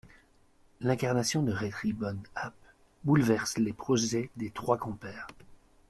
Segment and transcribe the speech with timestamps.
[0.79, 2.55] L'incarcération de Réty Bon Ap'
[3.03, 5.27] bouleverse les projets des trois compères.